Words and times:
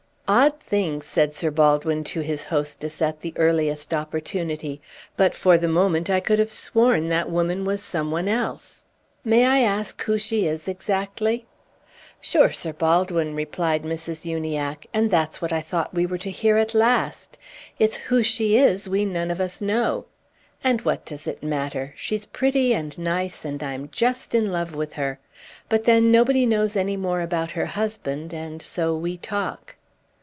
"Odd 0.33 0.61
thing," 0.61 1.01
said 1.01 1.33
Sir 1.33 1.51
Baldwin 1.51 2.05
to 2.05 2.21
his 2.21 2.45
hostess, 2.45 3.01
at 3.01 3.19
the 3.19 3.33
earliest 3.35 3.93
opportunity, 3.93 4.79
"but 5.17 5.35
for 5.35 5.57
the 5.57 5.67
moment 5.67 6.09
I 6.09 6.21
could 6.21 6.39
have 6.39 6.53
sworn 6.53 7.09
that 7.09 7.29
woman 7.29 7.65
was 7.65 7.83
some 7.83 8.11
one 8.11 8.29
else. 8.29 8.85
May 9.25 9.43
I 9.45 9.59
ask 9.59 10.01
who 10.03 10.17
she 10.17 10.45
is 10.45 10.69
exactly?" 10.69 11.47
"Sure, 12.21 12.49
Sir 12.53 12.71
Baldwin," 12.71 13.35
replied 13.35 13.83
Mrs. 13.83 14.23
Uniacke, 14.23 14.87
"and 14.93 15.11
that's 15.11 15.41
what 15.41 15.51
I 15.51 15.59
thought 15.59 15.93
we 15.93 16.05
were 16.05 16.17
to 16.19 16.31
hear 16.31 16.55
at 16.55 16.73
last. 16.73 17.37
It's 17.77 17.97
who 17.97 18.23
she 18.23 18.55
is 18.55 18.87
we 18.87 19.03
none 19.03 19.31
of 19.31 19.41
us 19.41 19.59
know. 19.59 20.05
And 20.63 20.79
what 20.83 21.05
does 21.05 21.27
it 21.27 21.43
matter? 21.43 21.93
She's 21.97 22.25
pretty 22.25 22.73
and 22.73 22.97
nice, 22.97 23.43
and 23.43 23.61
I'm 23.61 23.89
just 23.91 24.33
in 24.33 24.49
love 24.49 24.73
with 24.75 24.93
her; 24.93 25.19
but 25.67 25.83
then 25.83 26.09
nobody 26.09 26.45
knows 26.45 26.77
any 26.77 26.95
more 26.95 27.19
about 27.19 27.51
her 27.51 27.65
husband, 27.65 28.33
and 28.33 28.61
so 28.61 28.95
we 28.95 29.17
talk." 29.17 29.75